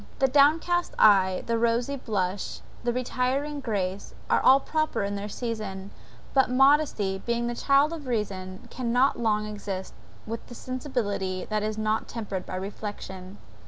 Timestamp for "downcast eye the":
0.27-1.59